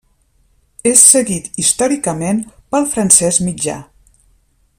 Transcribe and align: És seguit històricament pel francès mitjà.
És 0.91 1.03
seguit 1.09 1.49
històricament 1.63 2.41
pel 2.75 2.91
francès 2.95 3.41
mitjà. 3.51 3.81